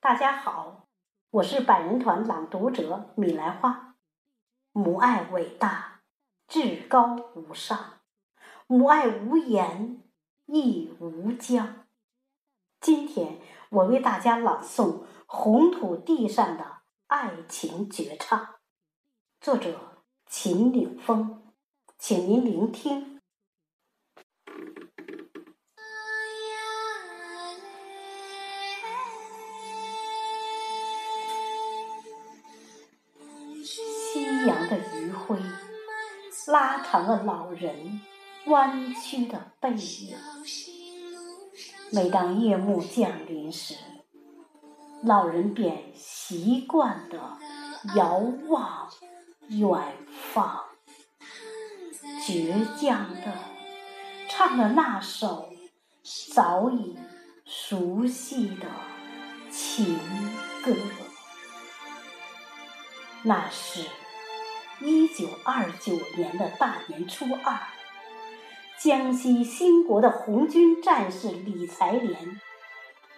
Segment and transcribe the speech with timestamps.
[0.00, 0.86] 大家好，
[1.30, 3.96] 我是百人团朗读者米兰花。
[4.70, 6.02] 母爱伟大，
[6.46, 7.94] 至高无上，
[8.68, 10.04] 母爱无言，
[10.46, 11.84] 亦无疆。
[12.80, 13.40] 今天
[13.70, 14.84] 我为大家朗诵
[15.26, 18.38] 《红土地上的爱情绝唱》，
[19.40, 21.52] 作者秦岭峰，
[21.98, 23.17] 请您聆听。
[34.18, 35.38] 夕阳的余晖，
[36.48, 38.00] 拉长了老人
[38.46, 40.16] 弯曲的背影。
[41.92, 43.76] 每当夜幕降临时，
[45.04, 47.38] 老人便习惯地
[47.94, 48.16] 遥
[48.48, 48.90] 望
[49.50, 49.96] 远
[50.32, 50.64] 方，
[52.26, 53.32] 倔强地
[54.28, 55.48] 唱着那首
[56.34, 56.98] 早已
[57.44, 58.66] 熟悉的
[59.48, 59.96] 情
[60.64, 60.74] 歌。
[63.22, 63.84] 那是。
[64.80, 67.58] 一九二九年的大年初二，
[68.80, 72.40] 江西兴国的红军战士李才莲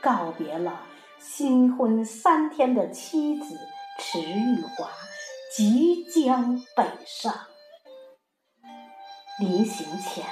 [0.00, 0.80] 告别了
[1.18, 3.54] 新婚三天的妻子
[3.98, 4.88] 迟玉华，
[5.54, 7.34] 即将北上。
[9.38, 10.24] 临行前，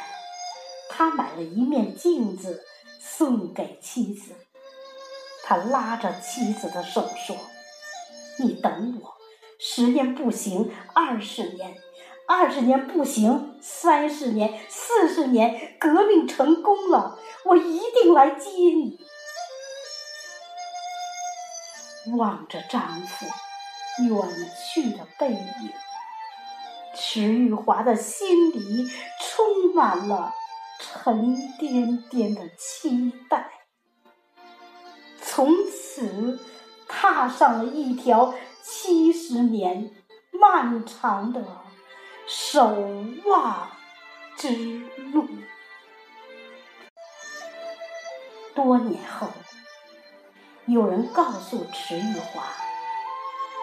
[0.89, 2.63] 他买了一面镜子
[2.99, 4.33] 送给妻子。
[5.45, 7.37] 他拉着妻子的手说
[8.41, 9.17] ：“你等我。”
[9.63, 11.75] 十年不行，二十年；
[12.27, 15.77] 二十年不行，三十年、四十年。
[15.79, 18.99] 革命成功了，我一定来接你。
[22.17, 23.27] 望着丈夫
[24.03, 25.73] 远去的背影，
[26.95, 28.89] 迟玉华的心里
[29.21, 30.33] 充满了
[30.79, 33.51] 沉甸甸的期待。
[35.21, 36.41] 从此，
[36.91, 38.35] 踏上了一条。
[38.63, 39.91] 七十年
[40.31, 41.43] 漫长的
[42.27, 42.77] 守
[43.25, 43.69] 望
[44.37, 44.81] 之
[45.13, 45.27] 路。
[48.55, 49.29] 多年后，
[50.67, 52.43] 有人告诉迟玉华，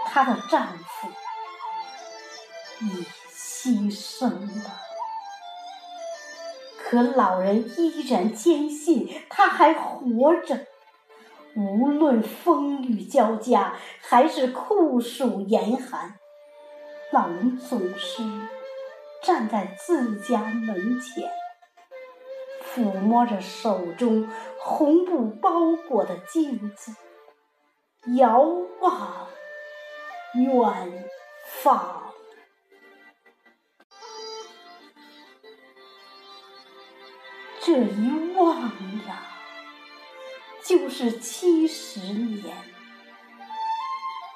[0.07, 1.07] 她的丈夫
[2.81, 4.29] 已牺牲
[4.63, 4.81] 了。
[6.83, 10.65] 可老人依然坚信他还活着。
[11.57, 16.13] 无论风雨交加，还是酷暑严寒，
[17.11, 18.21] 老人总是
[19.23, 21.31] 站在自家门前，
[22.63, 24.29] 抚摸着手中
[24.59, 26.95] 红布包裹的镜子，
[28.15, 28.39] 遥
[28.79, 29.27] 望
[30.35, 31.09] 远
[31.43, 32.03] 方。
[37.59, 38.61] 这一望
[39.07, 39.36] 呀！
[40.67, 42.57] 就是七十年，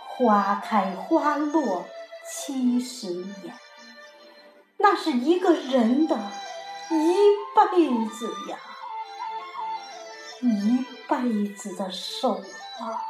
[0.07, 1.83] 花开花落
[2.25, 3.53] 七十年，
[4.77, 6.15] 那是一个人的
[6.89, 7.17] 一
[7.53, 8.57] 辈子呀，
[10.41, 12.41] 一辈子的守
[12.79, 13.01] 望。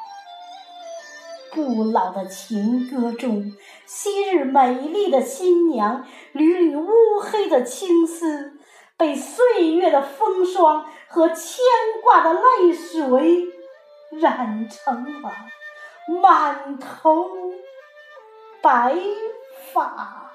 [1.54, 3.56] 不老的情歌中，
[3.86, 6.90] 昔日美丽的新娘，缕缕乌
[7.20, 8.58] 黑的青丝。
[8.98, 11.62] 被岁月的风霜和牵
[12.02, 13.46] 挂的泪水
[14.12, 15.30] 染成了
[16.22, 17.28] 满头
[18.62, 18.98] 白
[19.74, 20.32] 发。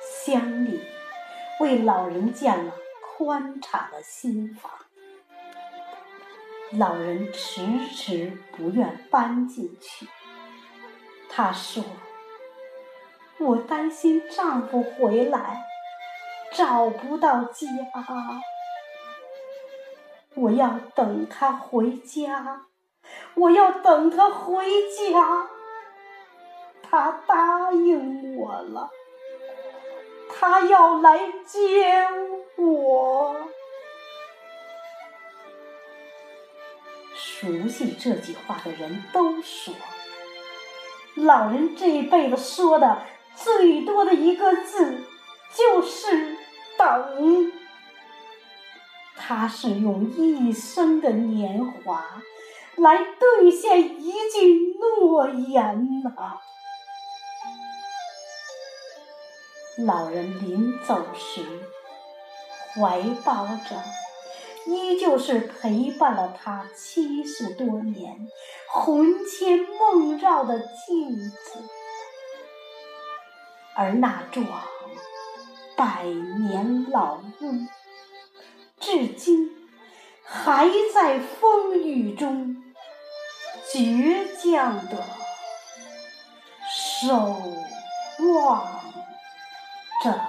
[0.00, 0.82] 乡里
[1.60, 2.72] 为老人建了
[3.02, 4.72] 宽敞的新房，
[6.78, 7.62] 老人迟
[7.94, 10.08] 迟不愿搬进去。
[11.28, 11.84] 他说。
[13.40, 15.62] 我担心丈夫回来
[16.58, 17.68] 找不到家，
[20.34, 22.62] 我要等他回家，
[23.36, 25.46] 我要等他回家。
[26.82, 28.90] 他答应我了，
[30.28, 32.08] 他要来接
[32.56, 33.36] 我。
[37.14, 39.72] 熟悉这句话的人都说，
[41.14, 42.98] 老人这一辈子说的。
[43.36, 45.00] 最多的一个字
[45.54, 46.36] 就是
[46.78, 47.52] 等，
[49.16, 52.22] 他是用一生的年华
[52.76, 56.38] 来兑现一句诺言呐。
[59.84, 61.42] 老人临走时
[62.74, 63.82] 怀抱着
[64.66, 68.28] 依旧是陪伴了他七十多年、
[68.72, 71.62] 魂牵梦绕的镜子。
[73.76, 74.44] 而那幢
[75.78, 77.52] 百年老屋，
[78.80, 79.68] 至今
[80.24, 82.56] 还在风雨中
[83.72, 85.04] 倔强的
[86.68, 87.40] 守
[88.34, 88.66] 望
[90.02, 90.27] 着。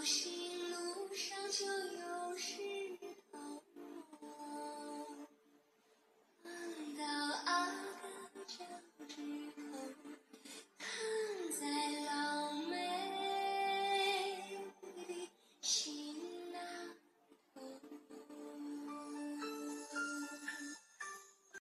[0.00, 0.39] Sushi.